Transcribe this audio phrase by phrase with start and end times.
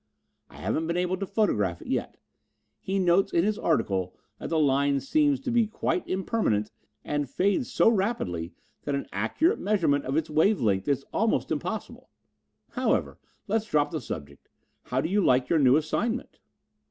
[0.49, 2.17] I haven't been able to photograph it yet.
[2.79, 6.71] He notes in his article that the line seems to be quite impermanent
[7.05, 8.51] and fades so rapidly
[8.85, 12.09] that an accurate measurement of its wave length is almost impossible.
[12.71, 14.49] However, let's drop the subject.
[14.85, 16.39] How do you like your new assignment?"